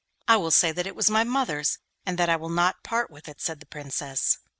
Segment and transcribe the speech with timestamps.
[0.27, 3.27] 'I will say that it was my mother's, and that I will not part with
[3.27, 4.39] it,' said the Princess.